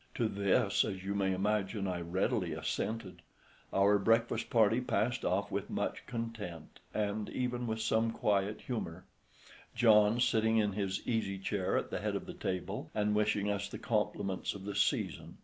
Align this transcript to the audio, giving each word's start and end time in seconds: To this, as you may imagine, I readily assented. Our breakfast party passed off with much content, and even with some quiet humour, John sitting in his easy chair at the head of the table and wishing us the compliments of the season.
To 0.15 0.27
this, 0.27 0.83
as 0.83 1.03
you 1.03 1.13
may 1.13 1.31
imagine, 1.31 1.85
I 1.87 2.01
readily 2.01 2.53
assented. 2.53 3.21
Our 3.71 3.99
breakfast 3.99 4.49
party 4.49 4.81
passed 4.81 5.23
off 5.23 5.51
with 5.51 5.69
much 5.69 6.07
content, 6.07 6.79
and 6.91 7.29
even 7.29 7.67
with 7.67 7.81
some 7.81 8.09
quiet 8.09 8.61
humour, 8.61 9.05
John 9.75 10.19
sitting 10.19 10.57
in 10.57 10.71
his 10.73 11.05
easy 11.07 11.37
chair 11.37 11.77
at 11.77 11.91
the 11.91 11.99
head 11.99 12.15
of 12.15 12.25
the 12.25 12.33
table 12.33 12.89
and 12.95 13.13
wishing 13.13 13.47
us 13.51 13.69
the 13.69 13.77
compliments 13.77 14.55
of 14.55 14.65
the 14.65 14.73
season. 14.73 15.37